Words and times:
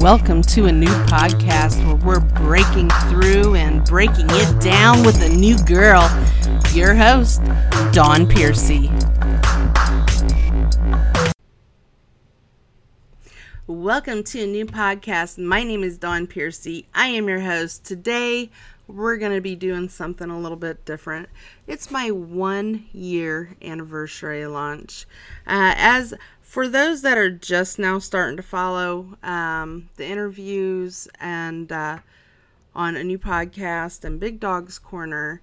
Welcome 0.00 0.40
to 0.42 0.64
a 0.64 0.72
new 0.72 0.86
podcast 0.86 1.84
where 1.84 1.94
we're 1.94 2.20
breaking 2.20 2.88
through 3.10 3.54
and 3.56 3.84
breaking 3.84 4.28
it 4.30 4.58
down 4.58 5.04
with 5.04 5.20
a 5.20 5.28
new 5.28 5.58
girl. 5.64 6.00
Your 6.72 6.94
host, 6.94 7.42
Dawn 7.92 8.26
Piercy. 8.26 8.90
Welcome 13.66 14.24
to 14.24 14.44
a 14.44 14.46
new 14.46 14.64
podcast. 14.64 15.36
My 15.36 15.64
name 15.64 15.84
is 15.84 15.98
Dawn 15.98 16.26
Piercy. 16.26 16.86
I 16.94 17.08
am 17.08 17.28
your 17.28 17.40
host. 17.40 17.84
Today, 17.84 18.48
we're 18.88 19.18
going 19.18 19.34
to 19.34 19.42
be 19.42 19.54
doing 19.54 19.90
something 19.90 20.30
a 20.30 20.40
little 20.40 20.56
bit 20.56 20.86
different. 20.86 21.28
It's 21.66 21.90
my 21.90 22.10
one 22.10 22.86
year 22.94 23.54
anniversary 23.60 24.46
launch. 24.46 25.06
Uh, 25.46 25.74
as 25.76 26.14
for 26.50 26.66
those 26.66 27.02
that 27.02 27.16
are 27.16 27.30
just 27.30 27.78
now 27.78 27.96
starting 28.00 28.36
to 28.36 28.42
follow 28.42 29.16
um, 29.22 29.88
the 29.94 30.04
interviews 30.04 31.06
and 31.20 31.70
uh, 31.70 31.96
on 32.74 32.96
a 32.96 33.04
new 33.04 33.20
podcast 33.20 34.04
and 34.04 34.18
Big 34.18 34.40
Dogs 34.40 34.76
Corner, 34.76 35.40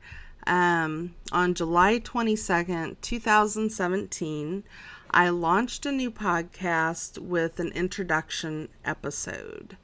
um, 0.48 1.16
on 1.32 1.54
July 1.54 2.00
22nd, 2.00 2.98
2017, 3.00 4.64
I 5.10 5.30
launched 5.30 5.86
a 5.86 5.94
new 5.94 6.12
podcast 6.12 7.18
with 7.20 7.62
an 7.62 7.70
introduction 7.70 8.68
episode. 8.84 9.78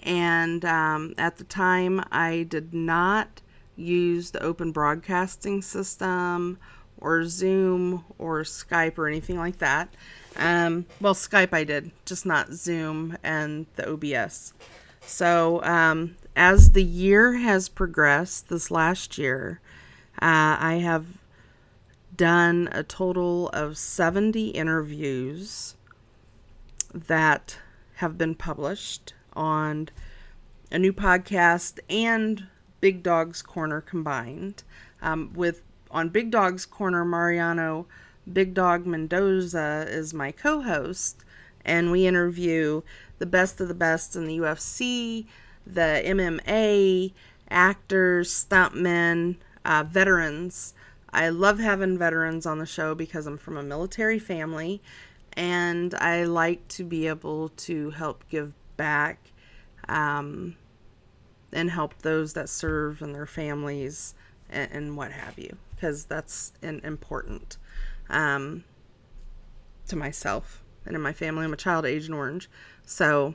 And 0.00 0.64
um, 0.64 1.14
at 1.18 1.36
the 1.36 1.44
time, 1.44 2.02
I 2.10 2.46
did 2.48 2.72
not 2.72 3.42
use 3.76 4.30
the 4.30 4.42
open 4.42 4.72
broadcasting 4.72 5.60
system 5.60 6.56
or 7.02 7.24
Zoom 7.26 8.04
or 8.18 8.42
Skype 8.42 8.96
or 8.96 9.08
anything 9.08 9.36
like 9.36 9.58
that. 9.58 9.92
Um, 10.36 10.86
well, 11.00 11.14
Skype 11.14 11.52
I 11.52 11.64
did, 11.64 11.90
just 12.06 12.24
not 12.24 12.52
Zoom 12.52 13.18
and 13.22 13.66
the 13.76 13.90
OBS. 13.90 14.54
So, 15.02 15.62
um, 15.64 16.16
as 16.36 16.72
the 16.72 16.82
year 16.82 17.34
has 17.34 17.68
progressed 17.68 18.48
this 18.48 18.70
last 18.70 19.18
year, 19.18 19.60
uh, 20.22 20.56
I 20.58 20.80
have 20.82 21.06
done 22.16 22.68
a 22.72 22.82
total 22.82 23.48
of 23.48 23.76
70 23.76 24.50
interviews 24.50 25.74
that 26.94 27.58
have 27.96 28.16
been 28.16 28.34
published 28.34 29.12
on 29.34 29.88
a 30.70 30.78
new 30.78 30.92
podcast 30.92 31.80
and 31.90 32.46
Big 32.80 33.02
Dogs 33.02 33.42
Corner 33.42 33.80
combined. 33.80 34.62
Um, 35.00 35.32
with 35.34 35.62
on 35.92 36.08
Big 36.08 36.30
Dogs 36.30 36.66
Corner, 36.66 37.04
Mariano 37.04 37.86
Big 38.30 38.54
Dog 38.54 38.86
Mendoza 38.86 39.86
is 39.88 40.14
my 40.14 40.32
co 40.32 40.62
host, 40.62 41.24
and 41.64 41.90
we 41.90 42.06
interview 42.06 42.82
the 43.18 43.26
best 43.26 43.60
of 43.60 43.68
the 43.68 43.74
best 43.74 44.16
in 44.16 44.26
the 44.26 44.38
UFC, 44.38 45.26
the 45.66 46.02
MMA, 46.04 47.12
actors, 47.50 48.32
stuntmen, 48.32 49.36
uh, 49.64 49.84
veterans. 49.84 50.74
I 51.12 51.28
love 51.28 51.58
having 51.58 51.98
veterans 51.98 52.46
on 52.46 52.58
the 52.58 52.66
show 52.66 52.94
because 52.94 53.26
I'm 53.26 53.36
from 53.36 53.56
a 53.56 53.62
military 53.62 54.18
family 54.18 54.80
and 55.34 55.94
I 55.94 56.24
like 56.24 56.66
to 56.68 56.84
be 56.84 57.06
able 57.06 57.50
to 57.50 57.90
help 57.90 58.24
give 58.30 58.52
back 58.76 59.30
um, 59.88 60.56
and 61.52 61.70
help 61.70 61.98
those 61.98 62.32
that 62.32 62.48
serve 62.48 63.02
and 63.02 63.14
their 63.14 63.26
families 63.26 64.14
and, 64.48 64.70
and 64.72 64.96
what 64.96 65.12
have 65.12 65.38
you 65.38 65.56
because 65.82 66.04
that's 66.04 66.52
an 66.62 66.80
important 66.84 67.58
um, 68.08 68.62
to 69.88 69.96
myself 69.96 70.62
and 70.86 70.94
in 70.94 71.02
my 71.02 71.12
family. 71.12 71.44
I'm 71.44 71.52
a 71.52 71.56
child 71.56 71.84
of 71.84 71.90
Agent 71.90 72.14
Orange, 72.14 72.48
so 72.86 73.34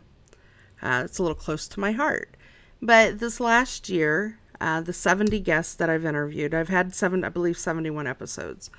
uh, 0.82 1.02
it's 1.04 1.20
a 1.20 1.24
little 1.24 1.36
close 1.36 1.68
to 1.68 1.82
my 1.82 1.92
heart. 1.92 2.38
But 2.82 3.20
this 3.20 3.42
last 3.42 3.90
year, 3.90 4.40
uh, 4.62 4.80
the 4.80 4.94
70 4.94 5.42
guests 5.42 5.76
that 5.76 5.90
I've 5.90 6.06
interviewed, 6.06 6.54
I've 6.54 6.70
had 6.70 6.96
seven, 6.96 7.26
I 7.26 7.30
believe, 7.30 7.58
71 7.58 8.08
episodes. 8.08 8.70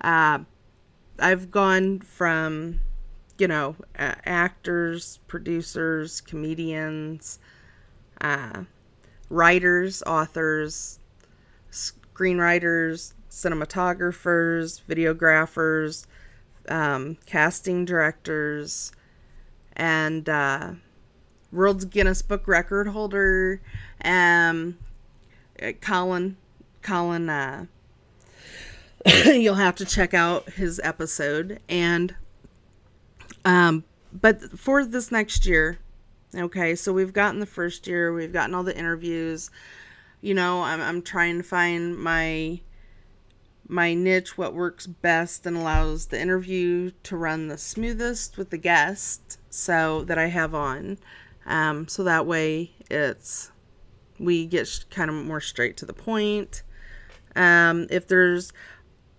Uh, 0.00 0.40
I've 1.20 1.52
gone 1.52 2.00
from, 2.00 2.80
you 3.38 3.46
know, 3.46 3.76
actors, 3.96 5.20
producers, 5.28 6.20
comedians, 6.20 7.38
uh, 8.20 8.64
writers, 9.30 10.02
authors, 10.02 10.97
screenwriters, 12.18 13.12
cinematographers, 13.30 14.82
videographers, 14.88 16.06
um, 16.68 17.16
casting 17.26 17.84
directors, 17.84 18.92
and 19.76 20.28
uh, 20.28 20.72
World's 21.52 21.84
Guinness 21.84 22.22
Book 22.22 22.48
Record 22.48 22.88
holder, 22.88 23.60
um, 24.04 24.76
Colin. 25.80 26.36
Colin, 26.82 27.28
uh, 27.28 27.66
you'll 29.26 29.54
have 29.54 29.76
to 29.76 29.84
check 29.84 30.14
out 30.14 30.48
his 30.50 30.80
episode. 30.82 31.60
And, 31.68 32.14
um, 33.44 33.84
but 34.12 34.58
for 34.58 34.84
this 34.84 35.10
next 35.10 35.46
year, 35.46 35.78
okay, 36.34 36.74
so 36.74 36.92
we've 36.92 37.12
gotten 37.12 37.40
the 37.40 37.46
first 37.46 37.86
year, 37.86 38.12
we've 38.12 38.32
gotten 38.32 38.54
all 38.54 38.62
the 38.62 38.76
interviews. 38.76 39.50
You 40.20 40.34
know, 40.34 40.62
I'm, 40.62 40.80
I'm 40.80 41.02
trying 41.02 41.38
to 41.38 41.44
find 41.44 41.96
my 41.98 42.60
my 43.70 43.92
niche, 43.92 44.38
what 44.38 44.54
works 44.54 44.86
best 44.86 45.44
and 45.44 45.54
allows 45.54 46.06
the 46.06 46.18
interview 46.18 46.90
to 47.02 47.16
run 47.16 47.48
the 47.48 47.58
smoothest 47.58 48.38
with 48.38 48.48
the 48.48 48.56
guest, 48.56 49.38
so 49.50 50.04
that 50.04 50.16
I 50.18 50.26
have 50.26 50.54
on. 50.54 50.98
Um, 51.46 51.86
so 51.86 52.02
that 52.04 52.26
way 52.26 52.72
it's 52.90 53.52
we 54.18 54.46
get 54.46 54.84
kind 54.90 55.10
of 55.10 55.16
more 55.16 55.40
straight 55.40 55.76
to 55.78 55.86
the 55.86 55.92
point. 55.92 56.62
Um, 57.36 57.86
if 57.90 58.08
there's 58.08 58.52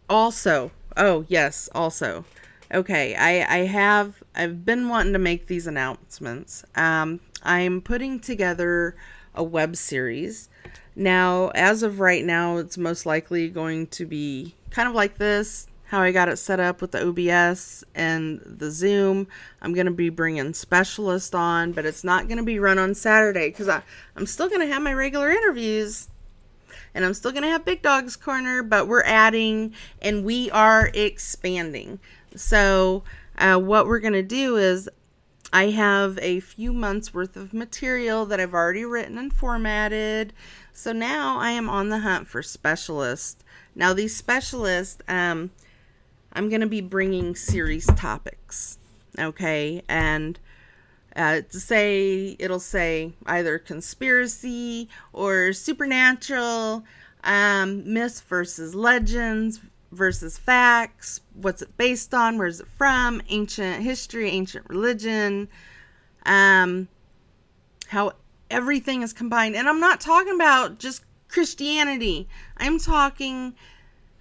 also, 0.09 0.71
oh 0.97 1.25
yes, 1.27 1.69
also, 1.73 2.25
okay, 2.73 3.15
I 3.15 3.61
I 3.61 3.65
have 3.65 4.21
I've 4.35 4.65
been 4.65 4.89
wanting 4.89 5.13
to 5.13 5.19
make 5.19 5.47
these 5.47 5.67
announcements. 5.67 6.65
Um, 6.75 7.19
I'm 7.43 7.81
putting 7.81 8.19
together 8.19 8.95
a 9.39 9.43
web 9.43 9.75
series 9.75 10.49
now, 10.99 11.47
as 11.55 11.81
of 11.81 12.01
right 12.01 12.25
now, 12.25 12.57
it's 12.57 12.77
most 12.77 13.05
likely 13.05 13.47
going 13.47 13.87
to 13.87 14.05
be 14.05 14.53
kind 14.69 14.89
of 14.89 14.93
like 14.93 15.17
this 15.17 15.65
how 15.85 16.01
I 16.01 16.11
got 16.11 16.29
it 16.29 16.37
set 16.37 16.59
up 16.59 16.81
with 16.81 16.91
the 16.91 17.07
OBS 17.07 17.83
and 17.95 18.41
the 18.45 18.69
Zoom. 18.69 19.27
I'm 19.59 19.73
going 19.73 19.87
to 19.87 19.91
be 19.91 20.09
bringing 20.09 20.53
specialists 20.53 21.33
on, 21.33 21.71
but 21.71 21.83
it's 21.83 22.03
not 22.03 22.27
going 22.27 22.37
to 22.37 22.43
be 22.43 22.59
run 22.59 22.77
on 22.77 22.93
Saturday 22.93 23.47
because 23.47 23.67
I'm 23.69 24.27
still 24.27 24.49
going 24.49 24.61
to 24.61 24.71
have 24.71 24.83
my 24.83 24.93
regular 24.93 25.31
interviews 25.31 26.09
and 26.93 27.03
I'm 27.05 27.15
still 27.15 27.31
going 27.31 27.41
to 27.43 27.49
have 27.49 27.65
Big 27.65 27.81
Dogs 27.81 28.15
Corner, 28.15 28.61
but 28.61 28.87
we're 28.87 29.03
adding 29.03 29.73
and 29.99 30.25
we 30.25 30.51
are 30.51 30.91
expanding. 30.93 31.99
So, 32.35 33.03
uh, 33.39 33.57
what 33.57 33.87
we're 33.87 33.99
going 33.99 34.13
to 34.13 34.21
do 34.21 34.57
is 34.57 34.89
I 35.51 35.71
have 35.71 36.19
a 36.21 36.39
few 36.39 36.73
months 36.73 37.13
worth 37.13 37.35
of 37.35 37.53
material 37.53 38.25
that 38.27 38.39
I've 38.39 38.53
already 38.53 38.85
written 38.85 39.17
and 39.17 39.33
formatted. 39.33 40.33
So 40.73 40.91
now 40.91 41.39
I 41.39 41.51
am 41.51 41.69
on 41.69 41.89
the 41.89 41.99
hunt 41.99 42.27
for 42.27 42.43
specialists. 42.43 43.43
Now, 43.75 43.93
these 43.93 44.15
specialists, 44.15 45.01
um, 45.07 45.51
I'm 46.33 46.49
going 46.49 46.61
to 46.61 46.67
be 46.67 46.81
bringing 46.81 47.35
series 47.35 47.87
topics. 47.87 48.77
Okay. 49.17 49.81
And 49.89 50.39
uh, 51.15 51.41
to 51.41 51.59
say, 51.59 52.35
it'll 52.39 52.59
say 52.59 53.13
either 53.25 53.57
conspiracy 53.57 54.87
or 55.13 55.53
supernatural, 55.53 56.83
um, 57.23 57.91
myths 57.91 58.21
versus 58.21 58.75
legends 58.75 59.59
versus 59.91 60.37
facts. 60.37 61.21
What's 61.33 61.61
it 61.61 61.75
based 61.77 62.13
on? 62.13 62.37
Where's 62.37 62.59
it 62.59 62.67
from? 62.67 63.21
Ancient 63.29 63.83
history, 63.83 64.29
ancient 64.29 64.69
religion. 64.69 65.47
Um, 66.25 66.87
how 67.87 68.13
everything 68.49 69.01
is 69.01 69.13
combined. 69.13 69.55
And 69.55 69.67
I'm 69.67 69.79
not 69.79 69.99
talking 69.99 70.35
about 70.35 70.79
just 70.79 71.03
Christianity. 71.27 72.27
I'm 72.57 72.79
talking 72.79 73.55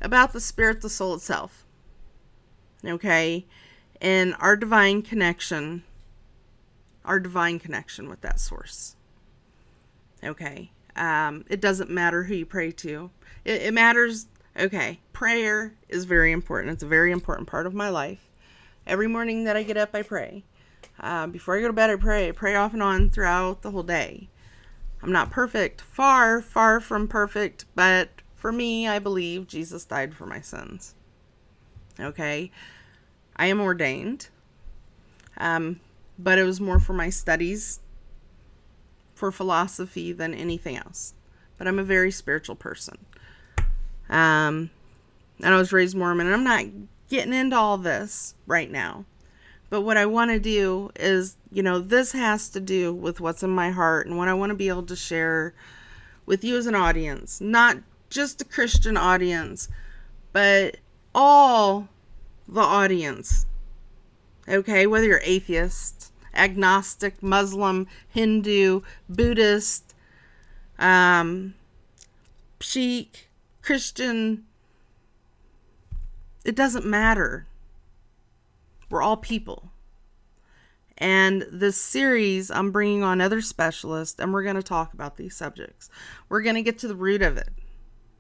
about 0.00 0.32
the 0.32 0.40
spirit, 0.40 0.80
the 0.80 0.90
soul 0.90 1.14
itself. 1.14 1.66
Okay? 2.84 3.46
And 4.00 4.34
our 4.38 4.56
divine 4.56 5.02
connection, 5.02 5.82
our 7.04 7.18
divine 7.18 7.58
connection 7.58 8.08
with 8.08 8.20
that 8.20 8.40
source. 8.40 8.96
Okay? 10.22 10.70
Um, 10.96 11.44
it 11.48 11.60
doesn't 11.60 11.90
matter 11.90 12.24
who 12.24 12.34
you 12.34 12.46
pray 12.46 12.70
to. 12.72 13.10
It, 13.44 13.62
it 13.62 13.74
matters 13.74 14.26
Okay, 14.58 14.98
prayer 15.12 15.74
is 15.88 16.04
very 16.04 16.32
important. 16.32 16.72
It's 16.72 16.82
a 16.82 16.86
very 16.86 17.12
important 17.12 17.46
part 17.46 17.64
of 17.64 17.74
my 17.74 17.90
life. 17.90 18.28
Every 18.88 19.06
morning 19.06 19.44
that 19.44 19.56
I 19.56 19.62
get 19.62 19.76
up, 19.76 19.90
I 19.94 20.02
pray. 20.02 20.42
Uh, 20.98 21.28
before 21.28 21.56
I 21.56 21.60
go 21.60 21.68
to 21.68 21.72
bed, 21.72 21.90
I 21.90 21.96
pray. 21.96 22.28
I 22.28 22.32
pray 22.32 22.56
off 22.56 22.72
and 22.72 22.82
on 22.82 23.08
throughout 23.10 23.62
the 23.62 23.70
whole 23.70 23.84
day. 23.84 24.28
I'm 25.00 25.12
not 25.12 25.30
perfect, 25.30 25.80
far, 25.82 26.42
far 26.42 26.80
from 26.80 27.06
perfect, 27.06 27.66
but 27.76 28.08
for 28.34 28.50
me, 28.50 28.88
I 28.88 28.98
believe 28.98 29.46
Jesus 29.46 29.84
died 29.84 30.12
for 30.12 30.26
my 30.26 30.40
sins. 30.40 30.96
Okay, 32.00 32.50
I 33.36 33.46
am 33.46 33.60
ordained, 33.60 34.28
um, 35.36 35.78
but 36.18 36.36
it 36.36 36.42
was 36.42 36.60
more 36.60 36.80
for 36.80 36.94
my 36.94 37.10
studies 37.10 37.78
for 39.14 39.30
philosophy 39.30 40.10
than 40.12 40.34
anything 40.34 40.76
else. 40.76 41.14
But 41.58 41.68
I'm 41.68 41.78
a 41.78 41.84
very 41.84 42.10
spiritual 42.10 42.56
person. 42.56 42.98
Um, 44.08 44.70
and 45.42 45.54
I 45.54 45.56
was 45.56 45.72
raised 45.72 45.96
Mormon, 45.96 46.26
and 46.26 46.34
I'm 46.34 46.44
not 46.44 46.64
getting 47.08 47.32
into 47.32 47.56
all 47.56 47.78
this 47.78 48.34
right 48.46 48.70
now. 48.70 49.04
But 49.70 49.82
what 49.82 49.96
I 49.96 50.06
want 50.06 50.30
to 50.30 50.38
do 50.38 50.90
is, 50.96 51.36
you 51.52 51.62
know, 51.62 51.78
this 51.78 52.12
has 52.12 52.48
to 52.50 52.60
do 52.60 52.92
with 52.92 53.20
what's 53.20 53.42
in 53.42 53.50
my 53.50 53.70
heart 53.70 54.06
and 54.06 54.16
what 54.16 54.28
I 54.28 54.34
want 54.34 54.50
to 54.50 54.56
be 54.56 54.68
able 54.68 54.84
to 54.84 54.96
share 54.96 55.54
with 56.24 56.42
you 56.42 56.56
as 56.56 56.66
an 56.66 56.74
audience, 56.74 57.40
not 57.40 57.78
just 58.10 58.40
a 58.40 58.44
Christian 58.44 58.96
audience, 58.96 59.68
but 60.32 60.78
all 61.14 61.88
the 62.46 62.60
audience. 62.60 63.46
Okay, 64.48 64.86
whether 64.86 65.06
you're 65.06 65.20
atheist, 65.22 66.12
agnostic, 66.34 67.22
Muslim, 67.22 67.86
Hindu, 68.08 68.80
Buddhist, 69.08 69.94
um, 70.78 71.54
Sikh, 72.60 73.27
Christian, 73.68 74.44
it 76.42 76.56
doesn't 76.56 76.86
matter. 76.86 77.46
We're 78.88 79.02
all 79.02 79.18
people. 79.18 79.72
And 80.96 81.44
this 81.52 81.76
series, 81.76 82.50
I'm 82.50 82.70
bringing 82.70 83.02
on 83.02 83.20
other 83.20 83.42
specialists 83.42 84.18
and 84.18 84.32
we're 84.32 84.42
going 84.42 84.56
to 84.56 84.62
talk 84.62 84.94
about 84.94 85.18
these 85.18 85.36
subjects. 85.36 85.90
We're 86.30 86.40
going 86.40 86.54
to 86.54 86.62
get 86.62 86.78
to 86.78 86.88
the 86.88 86.96
root 86.96 87.20
of 87.20 87.36
it. 87.36 87.50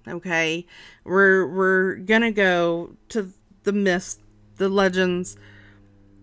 Okay? 0.06 0.66
We're 1.04 1.46
we're 1.46 1.94
going 1.94 2.20
to 2.20 2.30
go 2.30 2.96
to 3.08 3.32
the 3.62 3.72
myths, 3.72 4.18
the 4.56 4.68
legends, 4.68 5.38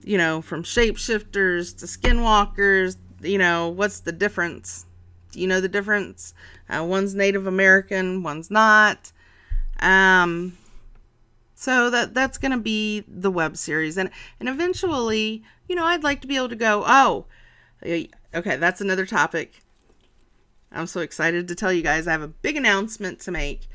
you 0.03 0.19
know, 0.19 0.43
from 0.43 0.61
shapeshifters 0.61 1.75
to 1.79 1.87
skinwalkers, 1.87 2.97
you 3.23 3.39
know, 3.39 3.69
what's 3.69 4.01
the 4.01 4.11
difference? 4.11 4.85
Do 5.31 5.41
you 5.41 5.47
know 5.47 5.61
the 5.61 5.67
difference? 5.67 6.35
Uh, 6.69 6.83
one's 6.83 7.15
Native 7.15 7.47
American, 7.47 8.21
one's 8.21 8.51
not. 8.51 9.11
Um, 9.79 10.57
so 11.55 11.89
that 11.89 12.13
that's 12.13 12.37
going 12.37 12.51
to 12.51 12.57
be 12.57 13.03
the 13.07 13.31
web 13.31 13.57
series, 13.57 13.97
and 13.97 14.09
and 14.39 14.49
eventually, 14.49 15.43
you 15.67 15.75
know, 15.75 15.85
I'd 15.85 16.03
like 16.03 16.21
to 16.21 16.27
be 16.27 16.37
able 16.37 16.49
to 16.49 16.55
go. 16.55 16.83
Oh, 16.85 17.25
okay, 17.83 18.55
that's 18.57 18.81
another 18.81 19.05
topic. 19.05 19.61
I'm 20.71 20.87
so 20.87 20.99
excited 20.99 21.47
to 21.47 21.55
tell 21.55 21.71
you 21.71 21.81
guys. 21.81 22.07
I 22.07 22.11
have 22.11 22.21
a 22.21 22.27
big 22.27 22.57
announcement 22.57 23.19
to 23.21 23.31
make. 23.31 23.67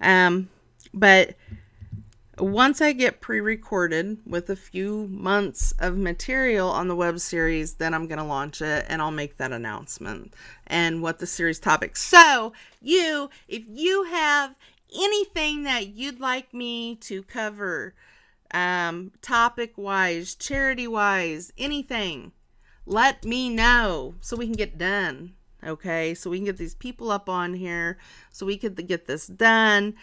Um, 0.00 0.48
but 0.92 1.36
once 2.38 2.80
I 2.80 2.92
get 2.92 3.20
pre 3.20 3.40
recorded 3.40 4.18
with 4.26 4.50
a 4.50 4.56
few 4.56 5.06
months 5.08 5.72
of 5.78 5.96
material 5.96 6.68
on 6.68 6.88
the 6.88 6.96
web 6.96 7.20
series, 7.20 7.74
then 7.74 7.94
I'm 7.94 8.06
going 8.06 8.18
to 8.18 8.24
launch 8.24 8.60
it 8.60 8.84
and 8.88 9.00
I'll 9.00 9.10
make 9.10 9.38
that 9.38 9.52
announcement 9.52 10.34
and 10.66 11.02
what 11.02 11.18
the 11.18 11.26
series 11.26 11.58
topic. 11.58 11.96
So, 11.96 12.52
you, 12.82 13.30
if 13.48 13.62
you 13.68 14.04
have 14.04 14.54
anything 14.94 15.64
that 15.64 15.88
you'd 15.88 16.20
like 16.20 16.52
me 16.52 16.96
to 16.96 17.22
cover, 17.22 17.94
um, 18.52 19.12
topic 19.22 19.74
wise, 19.76 20.34
charity 20.34 20.86
wise, 20.86 21.52
anything, 21.58 22.32
let 22.84 23.24
me 23.24 23.48
know 23.48 24.14
so 24.20 24.36
we 24.36 24.46
can 24.46 24.54
get 24.54 24.78
done. 24.78 25.34
Okay, 25.64 26.14
so 26.14 26.30
we 26.30 26.38
can 26.38 26.44
get 26.44 26.58
these 26.58 26.74
people 26.74 27.10
up 27.10 27.28
on 27.28 27.54
here 27.54 27.98
so 28.30 28.46
we 28.46 28.56
could 28.56 28.86
get 28.86 29.06
this 29.06 29.26
done 29.26 29.94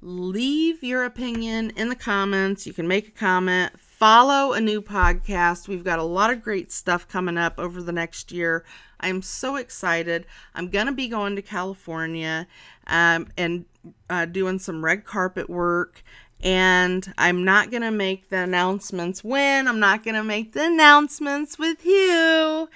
leave 0.00 0.82
your 0.82 1.04
opinion 1.04 1.70
in 1.70 1.88
the 1.88 1.96
comments. 1.96 2.66
You 2.66 2.72
can 2.72 2.88
make 2.88 3.08
a 3.08 3.12
comment, 3.12 3.72
follow 3.98 4.52
a 4.52 4.60
new 4.60 4.80
podcast. 4.80 5.66
We've 5.66 5.82
got 5.82 5.98
a 5.98 6.04
lot 6.04 6.30
of 6.30 6.40
great 6.40 6.70
stuff 6.70 7.08
coming 7.08 7.36
up 7.36 7.58
over 7.58 7.82
the 7.82 7.90
next 7.90 8.30
year. 8.30 8.64
I'm 9.00 9.22
so 9.22 9.56
excited. 9.56 10.24
I'm 10.54 10.68
going 10.68 10.86
to 10.86 10.92
be 10.92 11.08
going 11.08 11.34
to 11.34 11.42
California 11.42 12.46
um, 12.86 13.26
and 13.36 13.64
uh, 14.08 14.26
doing 14.26 14.60
some 14.60 14.84
red 14.84 15.04
carpet 15.04 15.50
work. 15.50 16.04
And 16.40 17.12
I'm 17.18 17.44
not 17.44 17.72
going 17.72 17.82
to 17.82 17.90
make 17.90 18.28
the 18.28 18.38
announcements 18.38 19.24
when. 19.24 19.66
I'm 19.66 19.80
not 19.80 20.04
going 20.04 20.14
to 20.14 20.22
make 20.22 20.52
the 20.52 20.66
announcements 20.66 21.58
with 21.58 21.84
you. 21.84 22.68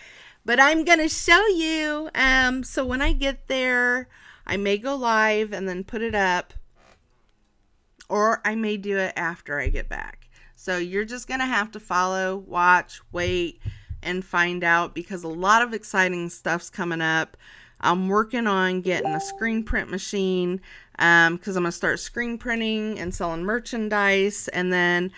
But 0.45 0.59
I'm 0.59 0.85
going 0.85 0.99
to 0.99 1.09
show 1.09 1.47
you. 1.47 2.11
Um, 2.17 2.65
so 2.65 2.85
when 2.85 3.01
I 3.01 3.13
get 3.13 3.47
there, 3.47 4.09
I 4.45 4.57
may 4.57 4.77
go 4.77 4.97
live 4.97 5.53
and 5.53 5.69
then 5.69 5.85
put 5.85 6.03
it 6.03 6.17
up 6.17 6.53
or 8.09 8.41
I 8.45 8.57
may 8.57 8.77
do 8.77 8.99
it 8.99 9.13
after 9.15 9.61
I 9.61 9.69
get 9.69 9.89
back. 9.89 10.22
So 10.63 10.79
you're 10.79 11.05
just 11.05 11.27
going 11.27 11.41
to 11.41 11.47
have 11.47 11.73
to 11.73 11.81
follow, 11.81 12.37
watch, 12.37 13.01
wait, 13.11 13.61
and 14.01 14.25
find 14.25 14.63
out 14.63 14.95
because 14.95 15.25
a 15.25 15.29
lot 15.29 15.61
of 15.61 15.75
exciting 15.75 16.31
stuff's 16.31 16.71
coming 16.71 17.01
up. 17.01 17.37
I'm 17.81 18.07
working 18.07 18.47
on 18.47 18.81
getting 18.81 19.11
a 19.11 19.21
screen 19.21 19.65
print 19.65 19.91
machine 19.91 20.61
because 20.93 21.27
um, 21.27 21.41
I'm 21.45 21.53
going 21.55 21.65
to 21.65 21.73
start 21.73 21.99
screen 21.99 22.39
printing 22.39 22.97
and 23.01 23.13
selling 23.13 23.43
merchandise. 23.43 24.47
And 24.53 24.73
then 24.73 25.11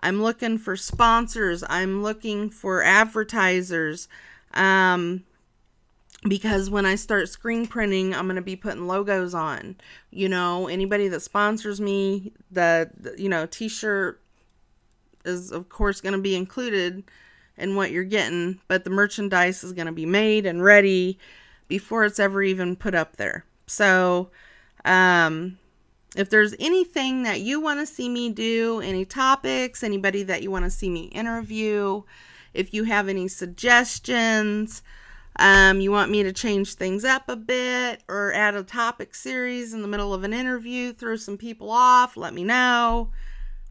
I'm 0.00 0.22
looking 0.22 0.58
for 0.58 0.76
sponsors, 0.76 1.64
I'm 1.66 2.02
looking 2.02 2.50
for 2.50 2.82
advertisers. 2.82 4.06
Um, 4.52 5.24
because 6.28 6.68
when 6.68 6.84
I 6.84 6.96
start 6.96 7.30
screen 7.30 7.66
printing, 7.66 8.14
I'm 8.14 8.26
going 8.26 8.36
to 8.36 8.42
be 8.42 8.54
putting 8.54 8.86
logos 8.86 9.32
on. 9.32 9.76
You 10.10 10.28
know, 10.28 10.68
anybody 10.68 11.08
that 11.08 11.20
sponsors 11.20 11.80
me, 11.80 12.32
the, 12.50 12.90
the 12.98 13.14
you 13.16 13.30
know, 13.30 13.46
t-shirt 13.46 14.20
is 15.24 15.50
of 15.50 15.68
course 15.68 16.00
going 16.00 16.14
to 16.14 16.20
be 16.20 16.34
included 16.34 17.04
in 17.56 17.76
what 17.76 17.90
you're 17.90 18.04
getting, 18.04 18.60
but 18.68 18.84
the 18.84 18.90
merchandise 18.90 19.62
is 19.62 19.72
going 19.72 19.86
to 19.86 19.92
be 19.92 20.06
made 20.06 20.46
and 20.46 20.62
ready 20.62 21.18
before 21.68 22.04
it's 22.04 22.18
ever 22.18 22.42
even 22.42 22.76
put 22.76 22.94
up 22.94 23.16
there. 23.16 23.44
So, 23.66 24.30
um 24.84 25.58
if 26.16 26.28
there's 26.28 26.54
anything 26.58 27.22
that 27.22 27.40
you 27.40 27.60
want 27.60 27.80
to 27.80 27.86
see 27.86 28.08
me 28.08 28.30
do, 28.30 28.80
any 28.80 29.04
topics, 29.04 29.82
anybody 29.82 30.24
that 30.24 30.42
you 30.42 30.50
want 30.50 30.64
to 30.64 30.70
see 30.70 30.90
me 30.90 31.02
interview, 31.02 32.02
if 32.52 32.74
you 32.74 32.84
have 32.84 33.08
any 33.08 33.28
suggestions, 33.28 34.82
um, 35.36 35.80
you 35.80 35.92
want 35.92 36.10
me 36.10 36.22
to 36.24 36.32
change 36.32 36.74
things 36.74 37.04
up 37.04 37.28
a 37.28 37.36
bit 37.36 38.02
or 38.08 38.32
add 38.32 38.56
a 38.56 38.64
topic 38.64 39.14
series 39.14 39.72
in 39.72 39.82
the 39.82 39.88
middle 39.88 40.12
of 40.12 40.24
an 40.24 40.32
interview, 40.32 40.92
throw 40.92 41.16
some 41.16 41.38
people 41.38 41.70
off, 41.70 42.16
let 42.16 42.34
me 42.34 42.42
know. 42.42 43.10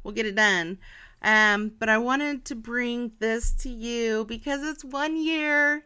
We'll 0.03 0.13
get 0.13 0.25
it 0.25 0.35
done. 0.35 0.77
Um, 1.21 1.73
but 1.79 1.89
I 1.89 1.97
wanted 1.97 2.45
to 2.45 2.55
bring 2.55 3.11
this 3.19 3.51
to 3.59 3.69
you 3.69 4.25
because 4.25 4.63
it's 4.63 4.83
one 4.83 5.17
year. 5.17 5.85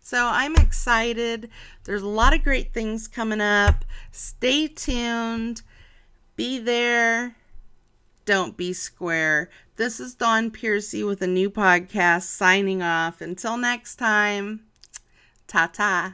So 0.00 0.28
I'm 0.30 0.56
excited. 0.56 1.48
There's 1.84 2.02
a 2.02 2.08
lot 2.08 2.34
of 2.34 2.42
great 2.42 2.74
things 2.74 3.06
coming 3.06 3.40
up. 3.40 3.84
Stay 4.10 4.66
tuned. 4.66 5.62
Be 6.34 6.58
there. 6.58 7.36
Don't 8.24 8.56
be 8.56 8.72
square. 8.72 9.48
This 9.76 10.00
is 10.00 10.14
Dawn 10.14 10.50
Piercy 10.50 11.04
with 11.04 11.22
a 11.22 11.26
new 11.26 11.48
podcast 11.48 12.22
signing 12.24 12.82
off. 12.82 13.20
Until 13.20 13.56
next 13.56 13.96
time, 13.96 14.64
ta 15.46 15.68
ta. 15.72 16.10